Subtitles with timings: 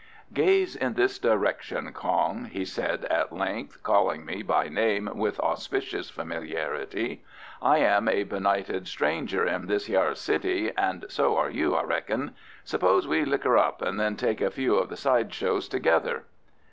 [0.33, 6.09] "Gaze in this direction, Kong," he said at length, calling me by name with auspicious
[6.09, 7.23] familiarity;
[7.61, 12.31] "I am a benighted stranger in this hyer city, and so are you, I rek'n.
[12.63, 16.23] Suppose we liquor up, and then take a few of the side shows together."